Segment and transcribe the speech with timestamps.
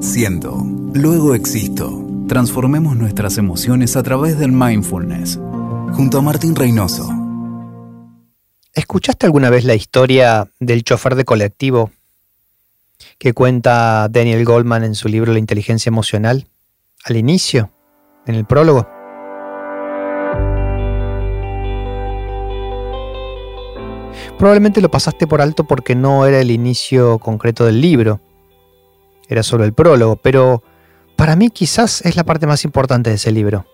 [0.00, 0.62] Siento,
[0.92, 2.04] luego existo.
[2.28, 5.38] Transformemos nuestras emociones a través del mindfulness.
[5.92, 7.08] Junto a Martín Reynoso.
[8.74, 11.90] ¿Escuchaste alguna vez la historia del chofer de colectivo
[13.18, 16.48] que cuenta Daniel Goldman en su libro La inteligencia emocional?
[17.04, 17.70] Al inicio,
[18.26, 18.88] en el prólogo.
[24.38, 28.20] Probablemente lo pasaste por alto porque no era el inicio concreto del libro,
[29.28, 30.62] era solo el prólogo, pero
[31.16, 33.66] para mí quizás es la parte más importante de ese libro,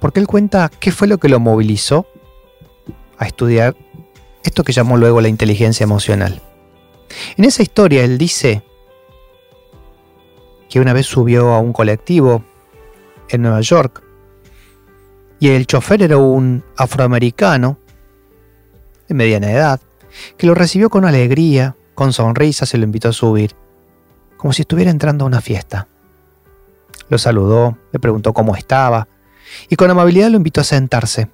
[0.00, 2.06] porque él cuenta qué fue lo que lo movilizó
[3.18, 3.76] a estudiar
[4.44, 6.40] esto que llamó luego la inteligencia emocional.
[7.36, 8.62] En esa historia él dice
[10.68, 12.44] que una vez subió a un colectivo
[13.28, 14.02] en Nueva York
[15.38, 17.78] y el chofer era un afroamericano
[19.08, 19.80] de mediana edad,
[20.36, 23.54] que lo recibió con alegría, con sonrisas y lo invitó a subir,
[24.42, 25.86] como si estuviera entrando a una fiesta.
[27.08, 29.06] Lo saludó, le preguntó cómo estaba
[29.68, 31.30] y con amabilidad lo invitó a sentarse.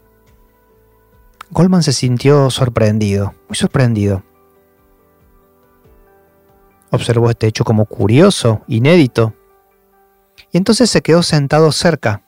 [1.49, 4.23] Goldman se sintió sorprendido, muy sorprendido.
[6.91, 9.33] Observó este hecho como curioso, inédito,
[10.53, 12.21] y entonces se quedó sentado cerca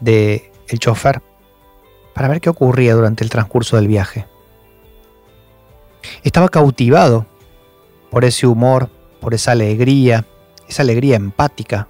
[0.00, 1.22] de el chofer
[2.16, 4.26] para ver qué ocurría durante el transcurso del viaje.
[6.24, 7.26] Estaba cautivado
[8.10, 8.90] por ese humor,
[9.22, 10.26] por esa alegría,
[10.68, 11.86] esa alegría empática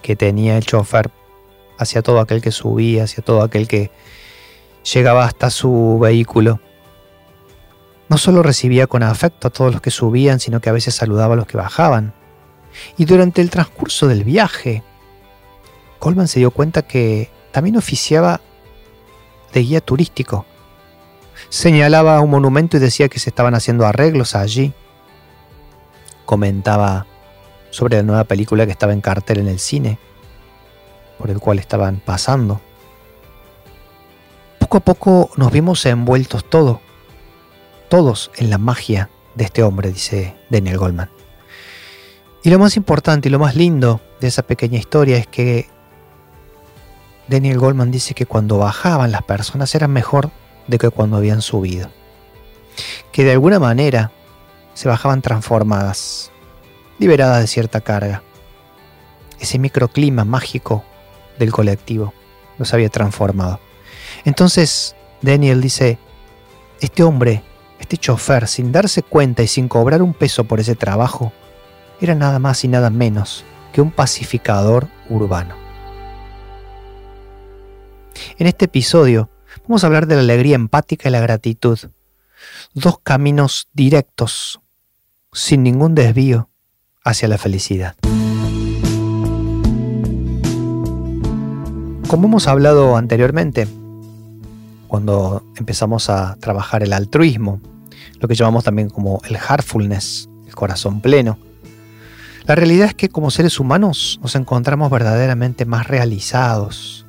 [0.00, 1.10] que tenía el chofer
[1.78, 3.90] hacia todo aquel que subía, hacia todo aquel que
[4.94, 6.60] llegaba hasta su vehículo.
[8.08, 11.34] No solo recibía con afecto a todos los que subían, sino que a veces saludaba
[11.34, 12.14] a los que bajaban.
[12.96, 14.84] Y durante el transcurso del viaje,
[15.98, 18.40] Coleman se dio cuenta que también oficiaba
[19.52, 20.46] de guía turístico.
[21.48, 24.72] Señalaba un monumento y decía que se estaban haciendo arreglos allí.
[26.28, 27.06] Comentaba
[27.70, 29.98] sobre la nueva película que estaba en cartel en el cine,
[31.16, 32.60] por el cual estaban pasando.
[34.58, 36.80] Poco a poco nos vimos envueltos todos,
[37.88, 41.08] todos en la magia de este hombre, dice Daniel Goldman.
[42.44, 45.66] Y lo más importante y lo más lindo de esa pequeña historia es que
[47.26, 50.30] Daniel Goldman dice que cuando bajaban las personas eran mejor
[50.66, 51.88] de que cuando habían subido.
[53.12, 54.12] Que de alguna manera
[54.78, 56.30] se bajaban transformadas,
[57.00, 58.22] liberadas de cierta carga.
[59.40, 60.84] Ese microclima mágico
[61.36, 62.14] del colectivo
[62.58, 63.58] los había transformado.
[64.24, 65.98] Entonces Daniel dice,
[66.80, 67.42] este hombre,
[67.80, 71.32] este chofer, sin darse cuenta y sin cobrar un peso por ese trabajo,
[72.00, 75.56] era nada más y nada menos que un pacificador urbano.
[78.38, 79.28] En este episodio
[79.66, 81.80] vamos a hablar de la alegría empática y la gratitud.
[82.74, 84.60] Dos caminos directos,
[85.32, 86.48] sin ningún desvío,
[87.04, 87.94] hacia la felicidad.
[92.08, 93.68] Como hemos hablado anteriormente,
[94.86, 97.60] cuando empezamos a trabajar el altruismo,
[98.20, 101.38] lo que llamamos también como el heartfulness, el corazón pleno,
[102.46, 107.04] la realidad es que como seres humanos nos encontramos verdaderamente más realizados,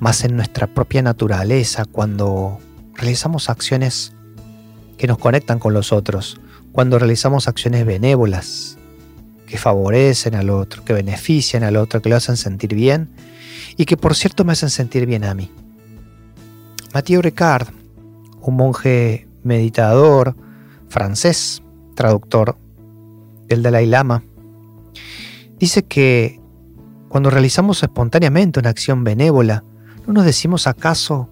[0.00, 2.58] más en nuestra propia naturaleza cuando
[2.94, 4.12] realizamos acciones
[4.96, 6.40] que nos conectan con los otros,
[6.72, 8.78] cuando realizamos acciones benévolas,
[9.46, 13.10] que favorecen al otro, que benefician al otro, que lo hacen sentir bien
[13.76, 15.50] y que por cierto me hacen sentir bien a mí.
[16.94, 17.68] Mathieu Ricard,
[18.40, 20.36] un monje meditador
[20.88, 21.62] francés,
[21.94, 22.56] traductor
[23.46, 24.22] del Dalai Lama,
[25.58, 26.40] dice que
[27.08, 29.64] cuando realizamos espontáneamente una acción benévola,
[30.06, 31.28] ¿No nos decimos acaso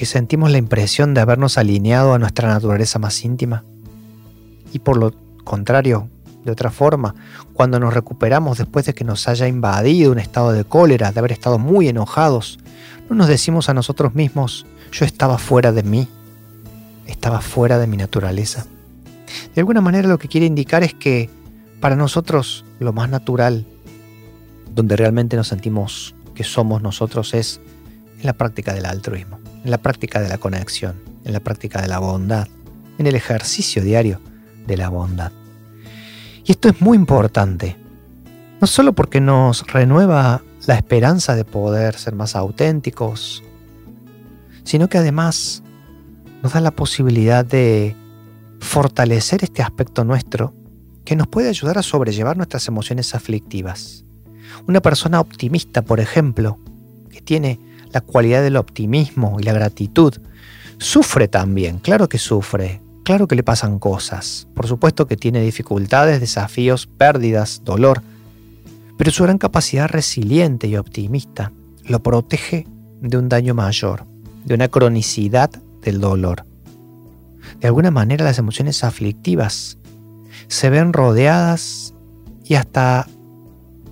[0.00, 3.64] que sentimos la impresión de habernos alineado a nuestra naturaleza más íntima?
[4.72, 5.12] Y por lo
[5.44, 6.08] contrario,
[6.42, 7.14] de otra forma,
[7.52, 11.32] cuando nos recuperamos después de que nos haya invadido un estado de cólera, de haber
[11.32, 12.58] estado muy enojados,
[13.10, 16.08] no nos decimos a nosotros mismos, yo estaba fuera de mí,
[17.06, 18.64] estaba fuera de mi naturaleza.
[19.54, 21.28] De alguna manera lo que quiere indicar es que
[21.78, 23.66] para nosotros lo más natural,
[24.74, 26.14] donde realmente nos sentimos
[26.44, 27.60] somos nosotros es
[28.18, 31.88] en la práctica del altruismo, en la práctica de la conexión, en la práctica de
[31.88, 32.48] la bondad,
[32.98, 34.20] en el ejercicio diario
[34.66, 35.32] de la bondad.
[36.44, 37.76] Y esto es muy importante,
[38.60, 43.42] no solo porque nos renueva la esperanza de poder ser más auténticos,
[44.64, 45.62] sino que además
[46.42, 47.96] nos da la posibilidad de
[48.60, 50.54] fortalecer este aspecto nuestro
[51.04, 54.04] que nos puede ayudar a sobrellevar nuestras emociones aflictivas.
[54.66, 56.58] Una persona optimista, por ejemplo,
[57.10, 57.58] que tiene
[57.92, 60.14] la cualidad del optimismo y la gratitud,
[60.78, 66.20] sufre también, claro que sufre, Claro que le pasan cosas, por supuesto que tiene dificultades,
[66.20, 68.02] desafíos, pérdidas, dolor,
[68.98, 71.50] pero su gran capacidad resiliente y optimista
[71.86, 72.66] lo protege
[73.00, 74.04] de un daño mayor,
[74.44, 75.50] de una cronicidad
[75.82, 76.44] del dolor.
[77.58, 79.78] De alguna manera las emociones aflictivas
[80.46, 81.94] se ven rodeadas
[82.44, 83.08] y hasta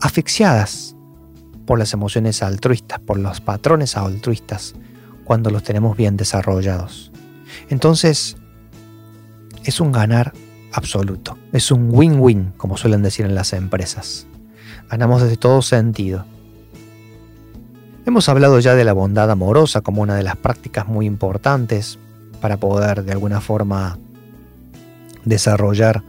[0.00, 0.95] asfixiadas
[1.69, 4.75] por las emociones altruistas, por los patrones altruistas,
[5.25, 7.12] cuando los tenemos bien desarrollados.
[7.69, 8.38] Entonces,
[9.65, 10.32] es un ganar
[10.73, 14.26] absoluto, es un win-win, como suelen decir en las empresas.
[14.88, 16.25] Ganamos desde todo sentido.
[18.06, 21.99] Hemos hablado ya de la bondad amorosa como una de las prácticas muy importantes
[22.41, 23.99] para poder de alguna forma
[25.26, 26.03] desarrollar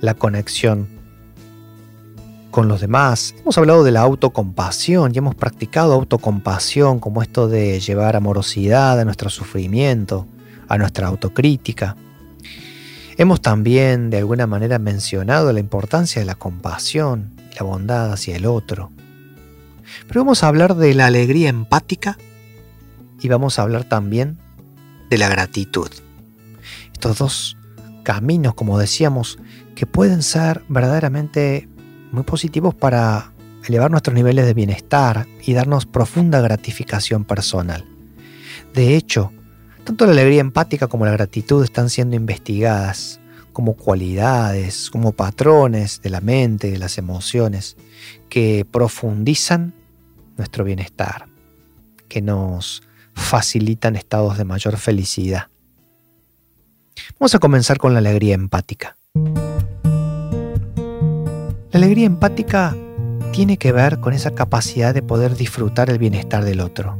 [0.00, 0.88] la conexión
[2.52, 3.34] con los demás.
[3.40, 9.04] Hemos hablado de la autocompasión y hemos practicado autocompasión como esto de llevar amorosidad a
[9.04, 10.28] nuestro sufrimiento,
[10.68, 11.96] a nuestra autocrítica.
[13.16, 18.36] Hemos también de alguna manera mencionado la importancia de la compasión y la bondad hacia
[18.36, 18.92] el otro.
[20.06, 22.18] Pero vamos a hablar de la alegría empática
[23.20, 24.38] y vamos a hablar también
[25.10, 25.90] de la gratitud.
[26.92, 27.56] Estos dos
[28.02, 29.38] caminos, como decíamos,
[29.74, 31.68] que pueden ser verdaderamente
[32.12, 33.32] muy positivos para
[33.64, 37.84] elevar nuestros niveles de bienestar y darnos profunda gratificación personal.
[38.74, 39.32] De hecho,
[39.84, 43.20] tanto la alegría empática como la gratitud están siendo investigadas
[43.52, 47.76] como cualidades, como patrones de la mente, de las emociones,
[48.28, 49.74] que profundizan
[50.36, 51.26] nuestro bienestar,
[52.08, 52.82] que nos
[53.14, 55.48] facilitan estados de mayor felicidad.
[57.18, 58.96] Vamos a comenzar con la alegría empática.
[61.72, 62.76] La alegría empática
[63.32, 66.98] tiene que ver con esa capacidad de poder disfrutar el bienestar del otro,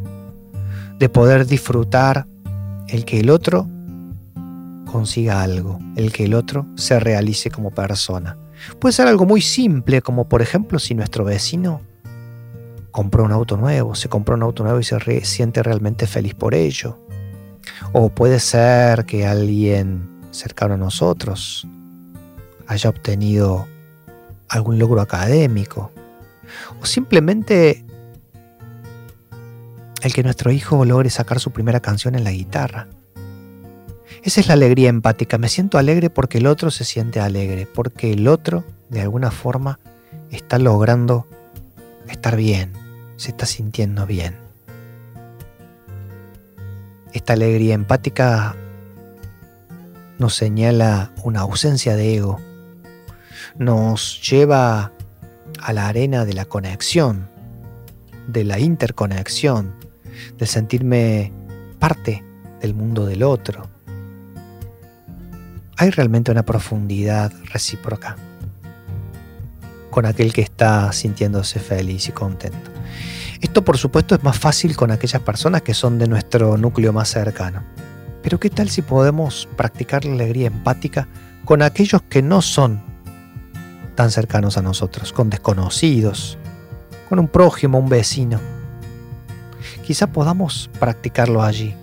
[0.98, 2.26] de poder disfrutar
[2.88, 3.69] el que el otro
[4.90, 8.38] consiga algo, el que el otro se realice como persona.
[8.78, 11.82] Puede ser algo muy simple, como por ejemplo si nuestro vecino
[12.92, 16.54] compró un auto nuevo, se compró un auto nuevo y se siente realmente feliz por
[16.54, 16.96] ello.
[17.92, 21.66] O puede ser que alguien cercano a nosotros
[22.66, 23.66] haya obtenido
[24.52, 25.90] algún logro académico,
[26.81, 27.84] o simplemente
[30.02, 32.88] el que nuestro hijo logre sacar su primera canción en la guitarra.
[34.22, 35.38] Esa es la alegría empática.
[35.38, 39.78] Me siento alegre porque el otro se siente alegre, porque el otro, de alguna forma,
[40.31, 41.26] está logrando
[42.08, 42.72] estar bien,
[43.16, 44.37] se está sintiendo bien.
[47.12, 48.55] Esta alegría empática
[50.19, 52.40] nos señala una ausencia de ego,
[53.58, 54.93] nos lleva
[55.60, 57.28] a la arena de la conexión,
[58.26, 59.75] de la interconexión,
[60.38, 61.32] de sentirme
[61.78, 62.25] parte
[62.60, 63.69] del mundo del otro.
[65.76, 68.16] Hay realmente una profundidad recíproca
[69.90, 72.70] con aquel que está sintiéndose feliz y contento.
[73.40, 77.08] Esto por supuesto es más fácil con aquellas personas que son de nuestro núcleo más
[77.08, 77.62] cercano.
[78.22, 81.08] Pero ¿qué tal si podemos practicar la alegría empática
[81.44, 82.92] con aquellos que no son
[83.94, 86.39] tan cercanos a nosotros, con desconocidos,
[87.09, 88.41] con un prójimo, un vecino.
[89.85, 91.75] Quizá podamos practicarlo allí,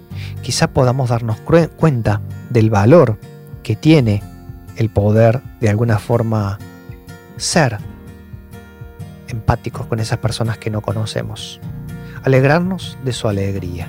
[0.42, 1.38] quizá podamos darnos
[1.78, 3.18] cuenta del valor
[3.64, 4.24] que tiene
[4.78, 6.58] el poder de alguna forma
[7.38, 7.78] ser
[9.28, 11.60] empáticos con esas personas que no conocemos,
[12.24, 13.88] alegrarnos de su alegría.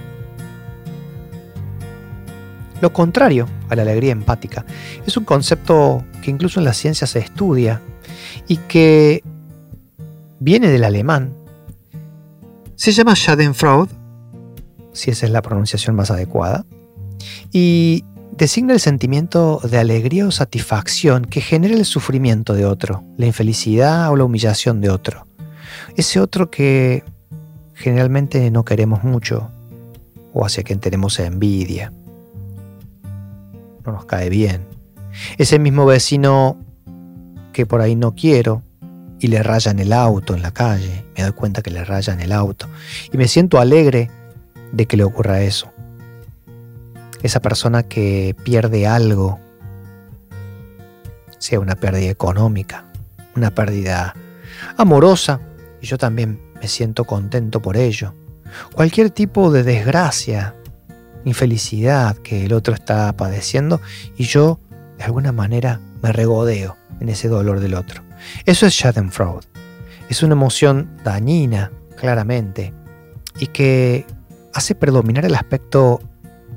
[2.81, 4.65] Lo contrario a la alegría empática
[5.07, 7.81] es un concepto que incluso en la ciencia se estudia
[8.49, 9.23] y que
[10.39, 11.35] viene del alemán.
[12.77, 13.91] Se llama Schadenfreude,
[14.93, 16.65] si esa es la pronunciación más adecuada,
[17.53, 18.05] y
[18.37, 24.11] designa el sentimiento de alegría o satisfacción que genera el sufrimiento de otro, la infelicidad
[24.11, 25.27] o la humillación de otro.
[25.97, 27.05] Ese otro que
[27.75, 29.51] generalmente no queremos mucho
[30.33, 31.93] o hacia quien tenemos envidia.
[33.85, 34.67] No nos cae bien.
[35.39, 36.59] Ese mismo vecino
[37.53, 38.63] que por ahí no quiero
[39.19, 42.33] y le rayan el auto en la calle, me doy cuenta que le rayan el
[42.33, 42.67] auto
[43.13, 44.11] y me siento alegre
[44.73, 45.71] de que le ocurra eso.
[47.23, 49.39] Esa persona que pierde algo,
[51.39, 52.85] sea una pérdida económica,
[53.37, 54.15] una pérdida
[54.77, 55.41] amorosa,
[55.83, 58.15] y yo también me siento contento por ello.
[58.75, 60.55] Cualquier tipo de desgracia,
[61.25, 63.81] infelicidad que el otro está padeciendo
[64.17, 64.59] y yo
[64.99, 68.03] de alguna manera me regodeo en ese dolor del otro.
[68.45, 69.47] Eso es Schadenfreude.
[70.09, 72.75] Es una emoción dañina, claramente,
[73.39, 74.07] y que
[74.53, 76.01] hace predominar el aspecto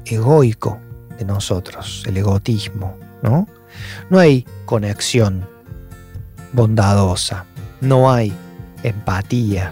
[0.06, 0.80] egoico
[1.18, 3.48] de nosotros, el egotismo, ¿no?
[4.10, 5.48] No hay conexión
[6.52, 7.46] bondadosa,
[7.82, 8.34] no hay
[8.84, 9.72] empatía.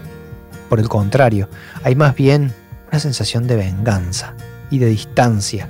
[0.68, 1.48] Por el contrario,
[1.82, 2.54] hay más bien
[2.88, 4.34] una sensación de venganza
[4.72, 5.68] y de distancia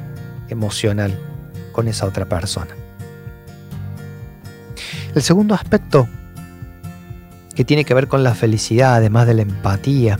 [0.49, 1.19] emocional
[1.73, 2.71] con esa otra persona.
[5.15, 6.09] El segundo aspecto
[7.55, 10.19] que tiene que ver con la felicidad, además de la empatía,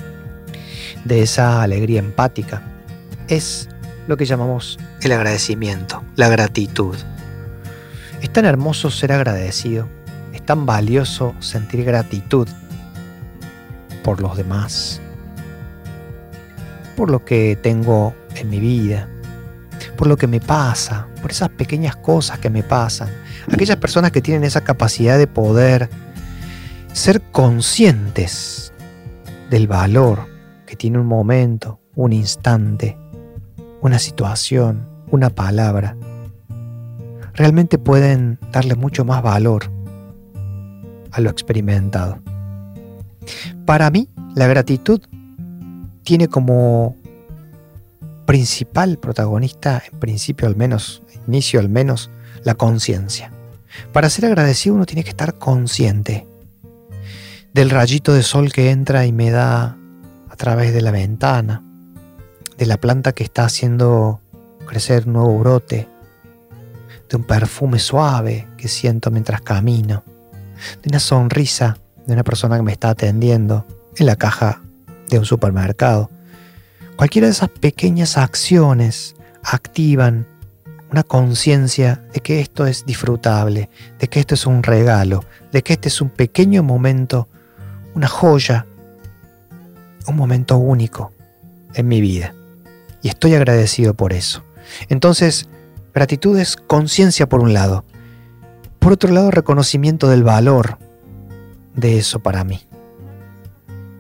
[1.05, 2.63] de esa alegría empática,
[3.29, 3.69] es
[4.09, 6.97] lo que llamamos el agradecimiento, la gratitud.
[8.21, 9.89] Es tan hermoso ser agradecido,
[10.33, 12.49] es tan valioso sentir gratitud
[14.03, 15.01] por los demás,
[16.97, 19.09] por lo que tengo en mi vida,
[19.97, 23.09] por lo que me pasa, por esas pequeñas cosas que me pasan.
[23.53, 25.89] Aquellas personas que tienen esa capacidad de poder
[26.93, 28.73] ser conscientes
[29.51, 30.27] del valor
[30.67, 32.97] que tiene un momento, un instante,
[33.81, 35.97] una situación, una palabra,
[37.35, 39.71] realmente pueden darle mucho más valor
[41.11, 42.19] a lo experimentado.
[43.67, 45.01] Para mí, la gratitud
[46.03, 46.97] tiene como
[48.27, 52.11] principal protagonista, en principio al menos, inicio al menos,
[52.45, 53.33] la conciencia.
[53.93, 56.27] Para ser agradecido uno tiene que estar consciente
[57.53, 59.77] del rayito de sol que entra y me da
[60.29, 61.63] a través de la ventana,
[62.57, 64.21] de la planta que está haciendo
[64.67, 65.89] crecer un nuevo brote,
[67.09, 70.03] de un perfume suave que siento mientras camino,
[70.83, 73.67] de una sonrisa de una persona que me está atendiendo
[73.97, 74.63] en la caja
[75.13, 76.11] de un supermercado.
[76.97, 80.27] Cualquiera de esas pequeñas acciones activan
[80.91, 85.75] una conciencia de que esto es disfrutable, de que esto es un regalo, de que
[85.75, 87.29] este es un pequeño momento,
[87.95, 88.67] una joya,
[90.07, 91.13] un momento único
[91.75, 92.35] en mi vida.
[93.01, 94.45] Y estoy agradecido por eso.
[94.89, 95.49] Entonces,
[95.95, 97.85] gratitud es conciencia por un lado.
[98.79, 100.79] Por otro lado, reconocimiento del valor
[101.75, 102.61] de eso para mí.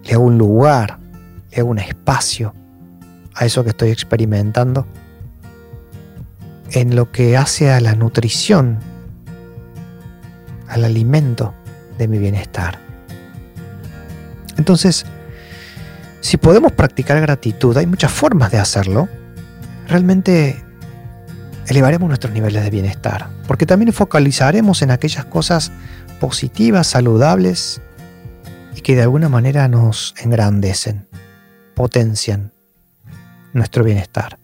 [0.04, 0.98] Le hago un lugar,
[1.52, 2.54] le hago un espacio
[3.34, 4.86] a eso que estoy experimentando
[6.70, 8.78] en lo que hace a la nutrición,
[10.68, 11.54] al alimento
[11.98, 12.78] de mi bienestar.
[14.56, 15.04] Entonces,
[16.20, 19.08] si podemos practicar gratitud, hay muchas formas de hacerlo,
[19.88, 20.62] realmente
[21.66, 25.72] elevaremos nuestros niveles de bienestar, porque también focalizaremos en aquellas cosas
[26.20, 27.80] positivas, saludables
[28.74, 31.06] y que de alguna manera nos engrandecen,
[31.74, 32.52] potencian
[33.52, 34.38] nuestro bienestar.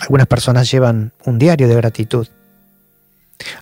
[0.00, 2.26] Algunas personas llevan un diario de gratitud.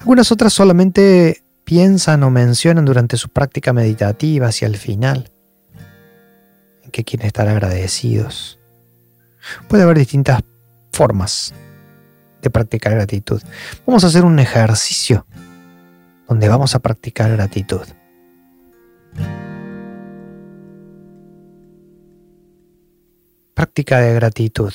[0.01, 5.31] Algunas otras solamente piensan o mencionan durante su práctica meditativa hacia el final
[6.91, 8.59] que quieren estar agradecidos.
[9.69, 10.41] Puede haber distintas
[10.93, 11.55] formas
[12.43, 13.43] de practicar gratitud.
[13.87, 15.27] Vamos a hacer un ejercicio
[16.29, 17.87] donde vamos a practicar gratitud.
[23.61, 24.73] Práctica de gratitud.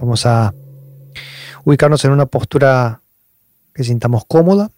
[0.00, 0.52] Vamos a
[1.62, 3.02] ubicarnos en una postura
[3.72, 4.72] que sintamos cómoda.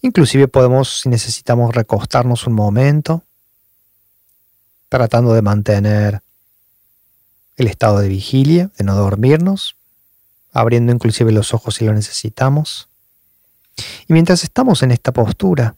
[0.00, 3.24] Inclusive podemos, si necesitamos, recostarnos un momento,
[4.90, 6.20] tratando de mantener
[7.56, 9.74] el estado de vigilia, de no dormirnos,
[10.52, 12.88] abriendo inclusive los ojos si lo necesitamos.
[14.06, 15.74] Y mientras estamos en esta postura,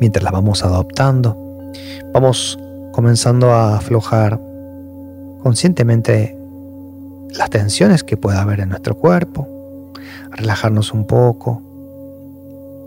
[0.00, 1.36] mientras la vamos adoptando,
[2.12, 2.58] vamos
[2.92, 4.40] comenzando a aflojar
[5.42, 6.36] conscientemente
[7.30, 9.92] las tensiones que pueda haber en nuestro cuerpo,
[10.30, 11.62] relajarnos un poco,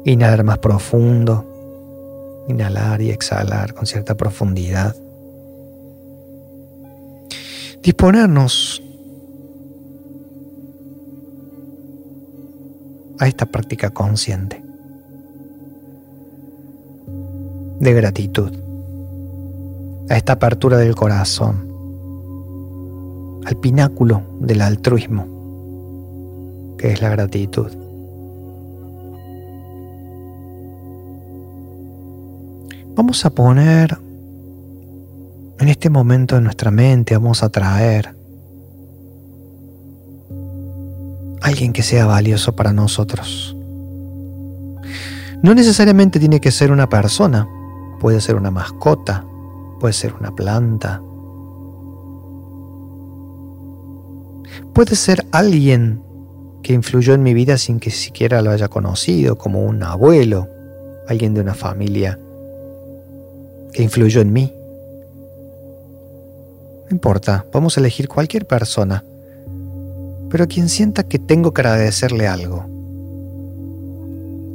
[0.05, 4.95] inhalar más profundo, inhalar y exhalar con cierta profundidad.
[7.83, 8.81] Disponernos
[13.19, 14.68] a esta práctica consciente
[17.79, 18.51] de gratitud,
[20.09, 21.69] a esta apertura del corazón
[23.45, 25.25] al pináculo del altruismo,
[26.77, 27.71] que es la gratitud.
[32.95, 33.97] Vamos a poner
[35.59, 38.15] en este momento en nuestra mente, vamos a traer
[41.41, 43.55] alguien que sea valioso para nosotros.
[45.41, 47.47] No necesariamente tiene que ser una persona,
[47.99, 49.25] puede ser una mascota,
[49.79, 51.01] puede ser una planta,
[54.73, 56.01] Puede ser alguien
[56.61, 60.47] que influyó en mi vida sin que siquiera lo haya conocido, como un abuelo,
[61.07, 62.19] alguien de una familia
[63.73, 64.53] que influyó en mí.
[66.85, 69.03] No importa, podemos elegir cualquier persona,
[70.29, 72.65] pero quien sienta que tengo que agradecerle algo.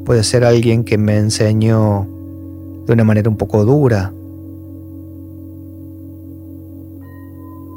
[0.04, 2.06] Puede ser alguien que me enseñó
[2.86, 4.12] de una manera un poco dura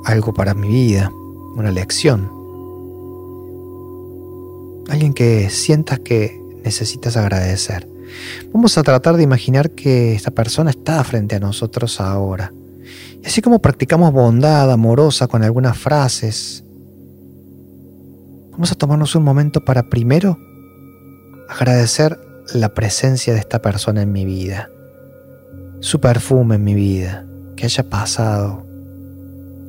[0.05, 1.11] algo para mi vida,
[1.55, 2.31] una lección.
[4.89, 7.87] Alguien que sientas que necesitas agradecer.
[8.53, 12.53] Vamos a tratar de imaginar que esta persona está frente a nosotros ahora.
[13.21, 16.63] Y así como practicamos bondad amorosa con algunas frases,
[18.51, 20.37] vamos a tomarnos un momento para primero
[21.49, 22.17] agradecer
[22.53, 24.69] la presencia de esta persona en mi vida,
[25.79, 28.65] su perfume en mi vida, que haya pasado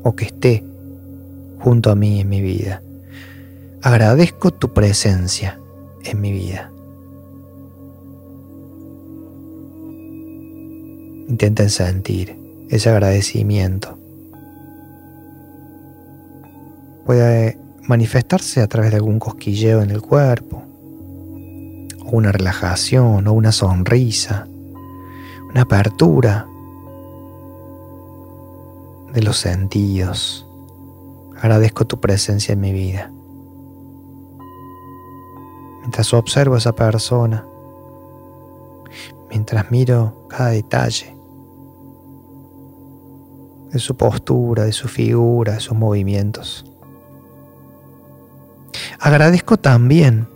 [0.03, 0.65] o que esté
[1.61, 2.83] junto a mí en mi vida.
[3.83, 5.59] Agradezco tu presencia
[6.05, 6.71] en mi vida.
[11.29, 12.37] Intenten sentir
[12.71, 13.99] ese agradecimiento.
[17.05, 20.63] Puede manifestarse a través de algún cosquilleo en el cuerpo,
[22.05, 24.47] o una relajación, o una sonrisa,
[25.51, 26.47] una apertura
[29.13, 30.47] de los sentidos.
[31.37, 33.11] Agradezco tu presencia en mi vida.
[35.81, 37.47] Mientras observo a esa persona,
[39.31, 41.17] mientras miro cada detalle
[43.71, 46.65] de su postura, de su figura, de sus movimientos.
[49.01, 50.29] Agradezco también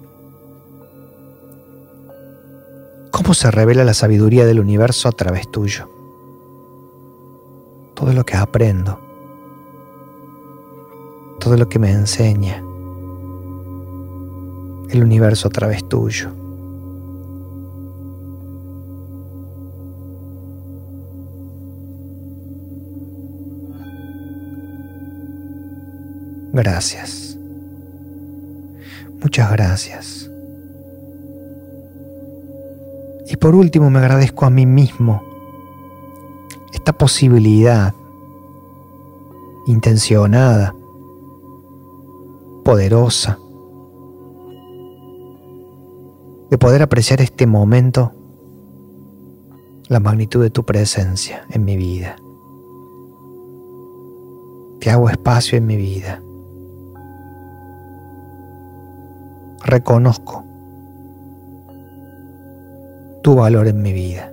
[3.12, 5.88] cómo se revela la sabiduría del universo a través tuyo
[8.02, 8.98] todo lo que aprendo,
[11.38, 12.56] todo lo que me enseña
[14.90, 16.30] el universo a través tuyo.
[26.52, 27.38] Gracias.
[29.20, 30.31] Muchas gracias.
[33.32, 35.22] Y por último me agradezco a mí mismo
[36.70, 37.94] esta posibilidad
[39.66, 40.74] intencionada,
[42.62, 43.38] poderosa,
[46.50, 48.12] de poder apreciar este momento,
[49.88, 52.16] la magnitud de tu presencia en mi vida.
[54.78, 56.22] Te hago espacio en mi vida.
[59.64, 60.51] Reconozco
[63.22, 64.32] tu valor en mi vida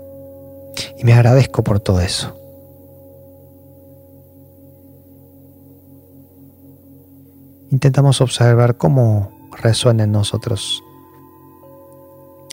[0.97, 2.39] y me agradezco por todo eso.
[7.71, 10.83] intentamos observar cómo resuena en nosotros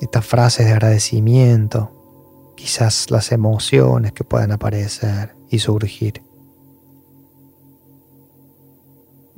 [0.00, 6.22] estas frases de agradecimiento, quizás las emociones que puedan aparecer y surgir.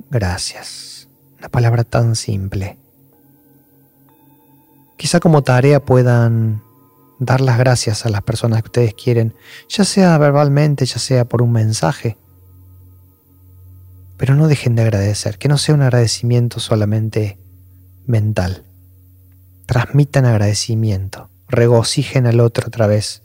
[0.09, 1.07] Gracias,
[1.37, 2.77] una palabra tan simple.
[4.97, 6.61] Quizá como tarea puedan
[7.19, 9.35] dar las gracias a las personas que ustedes quieren,
[9.67, 12.17] ya sea verbalmente, ya sea por un mensaje
[14.19, 17.39] pero no dejen de agradecer, que no sea un agradecimiento solamente
[18.05, 18.65] mental.
[19.65, 23.23] Transmitan agradecimiento, regocijen al otro a través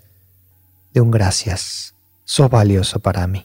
[0.93, 1.97] de un gracias.
[2.25, 3.45] Sos valioso para mí.